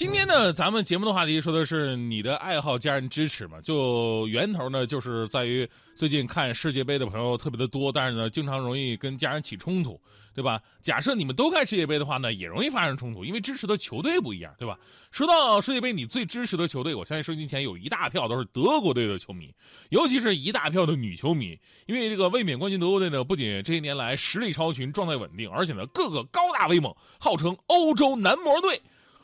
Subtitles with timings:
[0.00, 3.60] 今天呢，咱们节目的话题说的是你的爱好，家人支持嘛？
[3.60, 10.00] 就源头呢，就是在于最近看世界杯的朋友特别的多，但是呢，经常容易跟家人起冲突，
[10.34, 10.58] 对吧？
[10.80, 14.78] 假设你们都看世界杯的话呢，也容易发生冲突，因为支持的球队不一样，对吧？
[15.10, 19.54] 说到世界杯，你最支持的球队，我相信收音机前有一大票都是德国队的球迷，
[19.90, 28.80] 尤其是一大票的女球迷，因为这个卫冕冠军德国队呢，不仅这些年来实力超群、状态稳定，而且呢，个个高大威猛，号称欧洲男模队。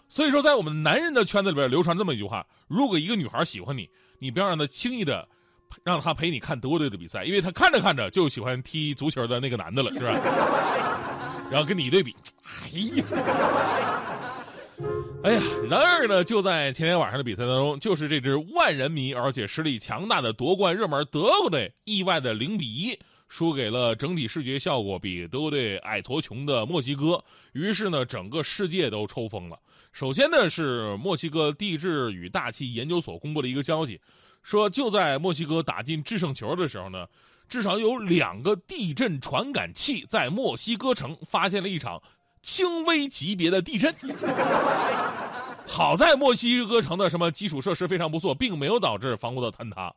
[0.08, 5.26] 所以说，在我们男人的圈子里边流传这么一句话：如果一个女孩喜欢你，你不要让她轻易的
[5.82, 10.10] 让她陪你看德国队的比赛，因为她看着看着就喜欢踢足球的那个男的了，是吧？
[11.50, 12.14] 然后跟你一对比，
[12.72, 13.04] 哎呀，
[15.24, 15.42] 哎呀！
[15.68, 22.98] 然而呢，就在前天晚上的比赛当中，就是这支万人迷而且实力强大的夺冠热门德国队，意外的零比一。
[23.28, 27.20] 输给了整体视觉效果比德国队矮矬穷的墨西哥，
[27.54, 29.58] 于是呢，整个世界都抽风了。
[29.96, 33.98] 首先呢，是墨西哥地质与大气研究所公布了一个消息，
[34.42, 37.06] 说就在墨西哥打进制胜球的时候呢，
[37.48, 41.98] 至少有两个地震传感器在墨西哥城发现了一场
[42.42, 43.90] 轻微级别的地震。
[45.66, 49.90] 好在墨西哥城的什么基础设施非常不错，并没有导致房屋的坍塌。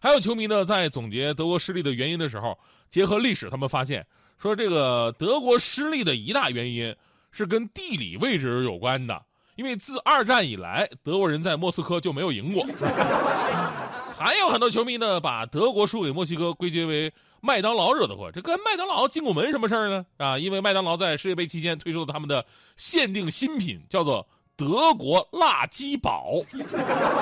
[0.00, 4.04] 还有球迷呢，在总结德国失利的原因的时候，结合历史，他们发现
[4.42, 6.92] 说，这个德国失利的一大原因
[7.30, 9.22] 是跟地理位置有关的。
[9.56, 12.64] 因为自二战以来，德国人在莫斯科就没有赢过。
[14.16, 17.12] 还有很多球迷呢，把德国输给墨西哥归结为
[17.42, 18.30] 麦当劳惹的祸。
[18.32, 20.06] 这跟麦当劳进过门什么事儿呢？
[20.16, 22.44] 啊，因为麦当劳在世界杯期间推出了他们的
[22.76, 26.32] 限定新品，叫做德国辣鸡堡。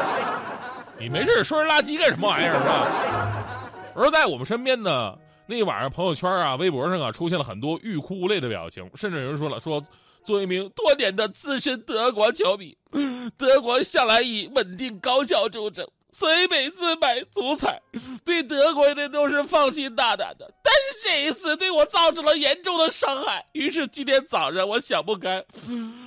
[0.99, 3.71] 你没事说人垃圾干什么玩意儿是吧？
[3.97, 9.83] 而在我们身边呢，那晚上朋友圈啊、微博上啊，出现了很多欲哭无泪的表情，甚至有人说了：“说
[10.25, 12.77] 作为一名多年的资深德国球迷，
[13.37, 17.81] 德国向来以稳定高效著称，所以每次买足彩，
[18.25, 20.51] 对德国队都是放心大胆的。
[20.63, 25.45] 但是这一次对我造成了严重的伤害，于是今天早上我想不开，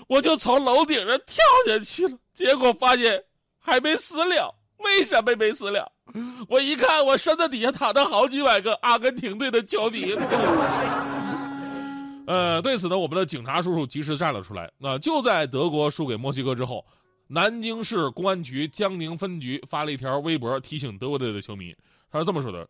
[0.08, 3.24] 我就从楼顶上跳下去了，结果发现
[3.60, 5.92] 还没死了。”为什么没死了？
[6.48, 10.14] 我一看，我身子底下躺着好几百个阿根廷队的球迷。
[12.28, 14.70] 呃，对此呢，我们的警察叔叔及时站了出来。
[14.78, 16.86] 那就在德国输给墨西哥之后，
[17.26, 21.74] 南京市公安局江宁分局发了一条微博提醒德国队的球迷，
[22.12, 22.68] 他是这么说的：“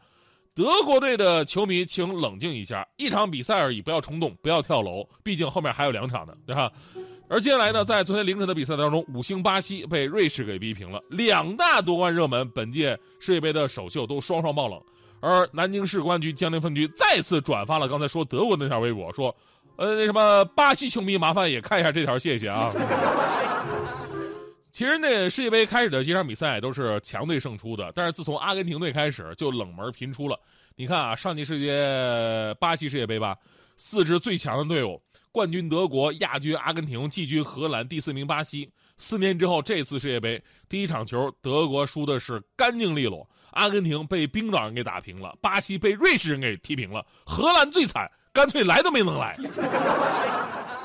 [0.53, 6.72] 德国队的球迷，请冷静一下，一场比赛而已，不要冲动，不要跳楼，毕竟后面还有两场呢，对吧？”
[7.28, 11.01] 而接下来呢，在昨天凌晨的比赛当中，五星巴西被瑞士给逼平了。
[11.09, 14.79] 两大夺冠热门，本届世界杯的首秀都双双爆冷。
[15.19, 19.35] 而南京市公安局江宁分局再次转发了刚才说德国那条微博，说
[19.78, 22.72] ：“呃，那什么巴西球迷，麻烦也看一下这条，谢谢啊。
[24.72, 30.39] ”其实那世界杯开始的几场比赛都是强队胜出的，但是自从阿根廷队开始就冷门频出了。
[30.75, 33.35] 你看啊，上届世界巴西世界杯吧。
[33.75, 35.01] 四支最强的队伍，
[35.31, 38.69] 冠军德国、亚军阿根廷、季军荷兰、第四名巴西。
[38.97, 49.38] 四年之后，这次世界杯第一场球，德国输的是干净利落，阿根廷被冰岛人给打平了，巴西被瑞士人给踢平了，荷兰最惨，干脆来都没能来。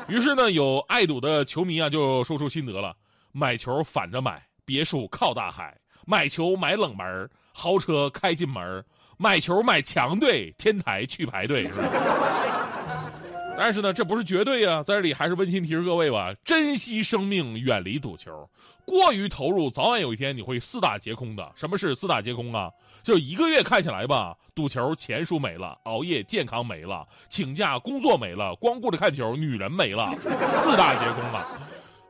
[0.08, 2.94] 于是呢，有爱赌的球迷啊，就说出心得了：
[3.32, 5.72] 买球反着买，别墅靠大海；
[6.06, 8.82] 买球买冷门，豪车开进门；
[9.16, 11.70] 买球买强队，天台去排队。
[13.56, 18.48] 但是呢，这不是绝对呀，在这里还是温馨提示各位吧：珍惜生命，远离赌球。
[18.84, 21.52] 过于投入，早晚有一天你会四大皆空的。
[21.54, 22.70] 什么是四大皆空啊？
[23.02, 31.46] 就一个月看起来吧，赌球钱输没了，熬夜健康没了，请假工作没了，光顾着看球女人没了，四大皆空啊！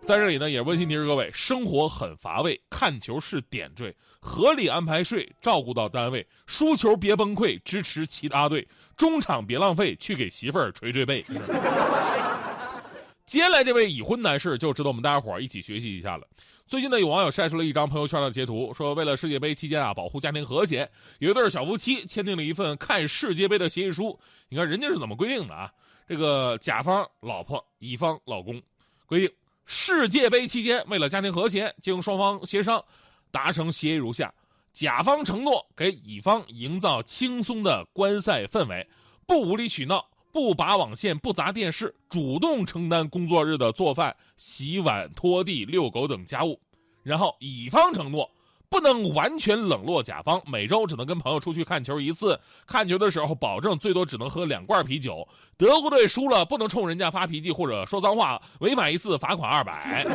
[0.04, 8.66] 在这里呢，也温馨提示各位：生活很乏味，看球是点缀，合理安排睡，照顾到单位，输球别崩溃，支持其他队，
[8.96, 11.24] 中场别浪费，去给媳妇儿捶捶背。
[13.24, 16.26] 接下来这位已婚男士就值得我们大家伙儿一起学习一下了。
[16.66, 20.90] 最近呢，有网友晒出了一张朋友圈的截图，说为了世界杯期间啊，保护家庭和谐，
[21.20, 24.18] 有一对小夫妻签订了一份看世界杯的协议书。
[24.48, 25.72] 你看人家是怎么规定的啊？
[26.08, 28.60] 这个甲方老婆，乙方老公，
[29.06, 29.30] 规定。
[29.64, 32.84] 世界杯期间，为了家庭和谐，经双方协商，
[33.30, 34.32] 达成协议如下：
[34.72, 38.86] 甲方承诺给乙方营造轻松的观赛氛围，
[39.26, 46.60] 不无理取闹，不拔网线，不砸电视，主动承担工作日的做饭、洗碗、拖地、遛狗等家务。
[47.02, 48.30] 然后乙方承诺。
[48.72, 52.40] 不能完全冷落甲方，每周只能跟朋友出去看球一次。
[52.66, 55.28] 看球的时候，保证最多只能喝两罐啤酒。
[55.58, 60.06] 德国队输了，不能冲人家发脾气或者说脏话，违反一次罚款二百。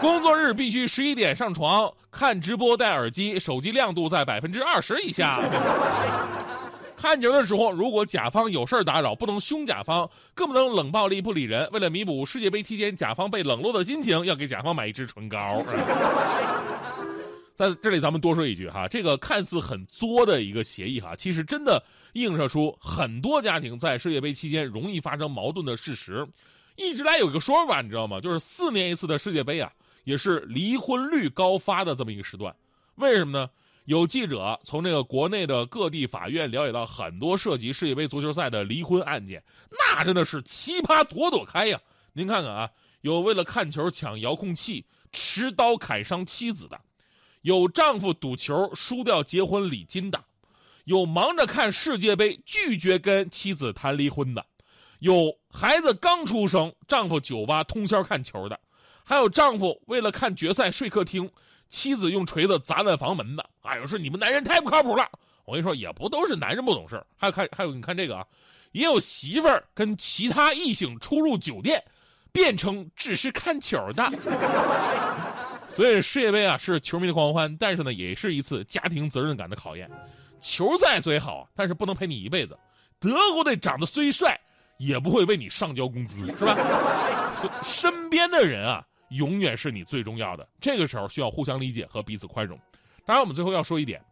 [0.00, 5.38] 工作日必须十一点上床，看直播戴耳机，手机亮度在百分之二十以下。
[6.96, 11.68] 看球的时候，如果甲方有事打扰，不能凶甲方，更不能冷暴力不理人。
[11.70, 15.62] 为了弥补世界杯期间甲方被冷落的心情，要给甲方买一支唇膏。
[17.58, 21.82] 在这里，咱们多说一句哈，这个看似很作的一个协议哈，其实真的
[22.12, 26.24] 映射出很多家庭在世界杯期间容易发生矛盾的事实。
[26.76, 28.20] 一直来有一个说法，你知道吗？
[28.20, 29.72] 就是四年一次的世界杯啊，
[30.04, 32.54] 也是离婚率高发的这么一个时段。
[32.94, 33.50] 为什么呢？
[33.86, 41.80] 有记者从这个国内的各地法院了解到很多涉及世界杯足球赛的离婚案件，那真的是奇葩朵朵开呀！
[42.12, 42.70] 您看看啊，
[43.00, 46.80] 有为了看球抢遥控器持刀砍伤妻子的。
[47.48, 50.22] 有丈夫赌球输掉结婚礼金的，
[50.84, 54.44] 有忙着看世界杯拒绝跟妻子谈离婚的，
[54.98, 58.60] 有孩子刚出生丈夫酒吧通宵看球的，
[59.02, 61.26] 还有丈夫为了看决赛睡客厅，
[61.70, 63.42] 妻子用锤子砸烂房门的。
[63.62, 65.08] 哎呦，说你们男人太不靠谱了！
[65.46, 68.26] 我跟你说，也不都是男人不懂事还有看，还有你看这个啊，
[68.72, 71.82] 也有媳妇儿跟其他异性出入酒店，
[72.30, 74.12] 变成只是看球的。
[75.68, 79.88] 所以世界杯啊是球迷的狂欢，但是呢也是一次家庭责任感的考验。
[80.40, 82.58] 球赛虽好，但是不能陪你一辈子。
[82.98, 84.38] 德国队长得虽帅，
[84.78, 86.56] 也不会为你上交工资，是吧？
[87.38, 90.48] 所身边的人啊，永远是你最重要的。
[90.60, 92.58] 这个时候需要互相理解和彼此宽容。
[93.04, 94.02] 当然，我们最后要说一点：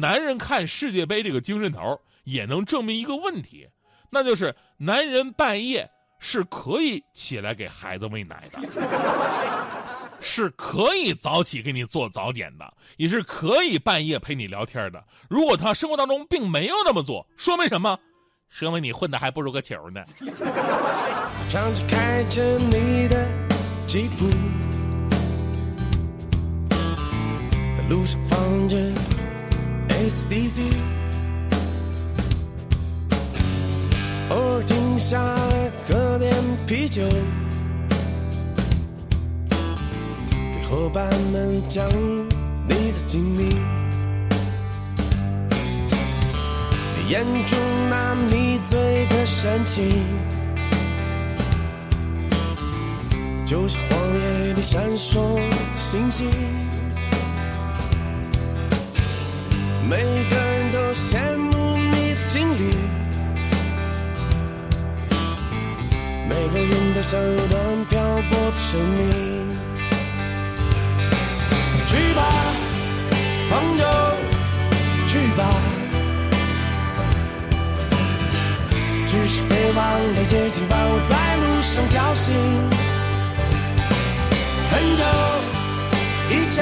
[0.00, 3.68] 男人看世界杯这个精神头，也能证明一个问题，
[4.10, 5.88] 那就是男人半夜
[6.18, 9.75] 是可以起来给孩子喂奶的。
[10.28, 15.02] 是可以早起给你做早点的，也是可以半夜陪你聊天的。
[15.30, 17.96] 如果他生活当中并没有那么做，说明什么？
[18.48, 20.04] 说明你混的还不如个球呢。
[21.48, 23.28] 唱着开着你的
[23.86, 24.28] 吉普，
[27.76, 28.76] 在路上放着
[29.88, 30.72] SDC，
[34.30, 36.34] 偶尔停下来喝点
[36.66, 37.08] 啤酒。
[40.76, 41.88] 伙伴们讲
[42.68, 43.56] 你的经历，
[47.08, 47.58] 眼中
[47.88, 50.04] 那迷醉的神情，
[53.46, 56.28] 就像荒野里闪烁的星星。
[59.88, 62.76] 每个人都羡慕你的经历，
[66.28, 67.98] 每个人都想有段漂
[68.28, 69.65] 泊的生命。
[71.96, 72.20] 去吧，
[73.48, 73.84] 朋友，
[75.08, 75.40] 去吧。
[79.08, 82.34] 只是别忘了夜景把我在路上叫醒。
[84.70, 85.02] 很久
[86.28, 86.56] 以前，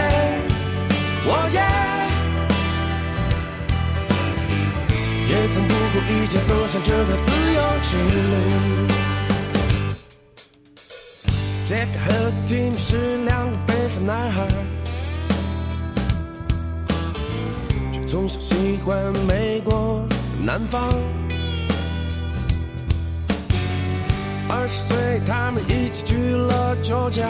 [1.27, 1.59] 我也
[5.29, 8.23] 也曾不顾一切走上这条自由之路。
[11.67, 12.09] 杰克和
[12.47, 14.47] 蒂姆是两个北方男孩。
[18.15, 20.01] 从小喜欢美国
[20.41, 20.81] 南方，
[24.49, 27.29] 二十岁他们一起去了旧家，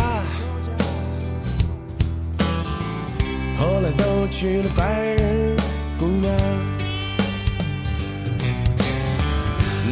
[3.56, 5.56] 后来都去了白人
[5.98, 6.30] 姑娘。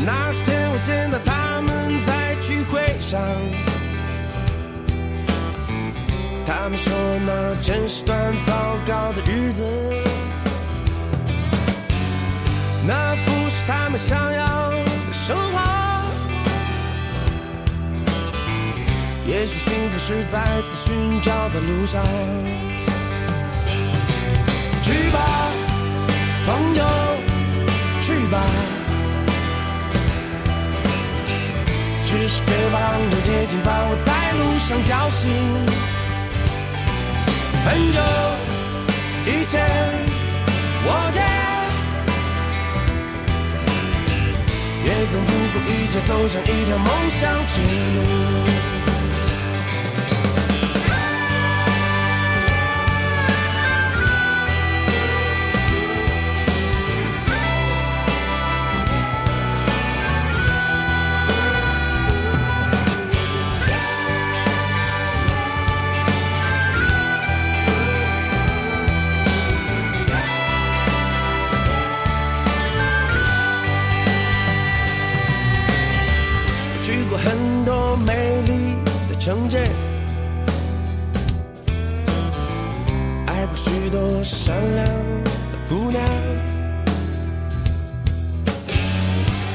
[0.04, 3.18] 那天我见到他们在聚会上，
[6.44, 6.92] 他们说
[7.24, 8.52] 那真是段糟
[8.86, 9.64] 糕的日子。
[12.86, 15.60] 那不是他们想要的生活。
[19.26, 22.04] 也许幸福是再次寻找在路上。
[24.82, 25.18] 去吧，
[26.44, 26.84] 朋友，
[28.02, 28.40] 去吧。
[32.04, 35.30] 只是别忘了夜景把我在路上叫醒。
[37.64, 38.00] 很久
[39.26, 39.64] 以前，
[40.84, 41.41] 我见。
[45.02, 49.31] 也曾不顾一切走向一条梦想之路。
[79.24, 79.62] 城镇，
[83.24, 84.84] 爱过许多善良
[85.22, 85.30] 的
[85.68, 86.02] 姑娘。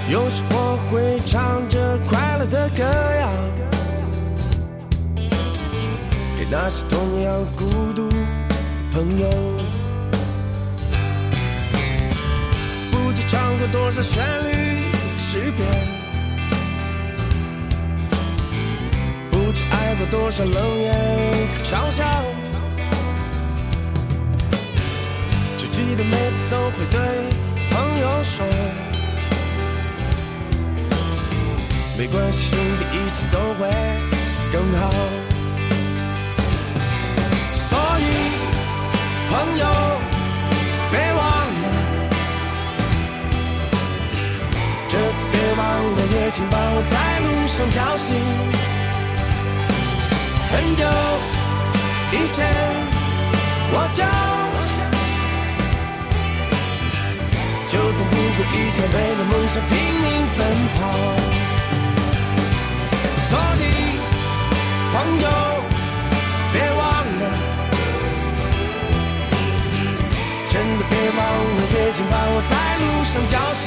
[0.10, 3.30] 有时我会唱着快乐的歌谣，
[6.38, 8.16] 给那些同样孤独的
[8.94, 9.28] 朋友。
[12.90, 16.07] 不知唱过多少旋律和诗篇。
[19.98, 22.04] 过多少冷眼和嘲笑，
[25.58, 27.00] 只记得每次都会对
[27.72, 28.46] 朋友说：
[31.98, 33.68] 没关系，兄弟，一切都会
[34.51, 34.94] 更好。
[37.50, 38.04] 所以，
[39.30, 39.66] 朋友，
[40.92, 41.20] 别忘
[41.63, 41.66] 了，
[44.89, 48.16] 这次别忘了，也请帮我在路上叫醒。
[50.58, 50.84] 很久
[52.14, 52.44] 以前，
[53.70, 54.02] 我就
[57.70, 59.72] 就曾不顾一切为了梦想拼
[60.02, 60.40] 命奔
[60.74, 60.80] 跑。
[63.30, 63.64] 所以，
[64.92, 65.26] 朋友，
[66.52, 66.82] 别忘
[67.20, 67.24] 了，
[70.50, 73.64] 真的别忘了，最近把我在路上叫醒。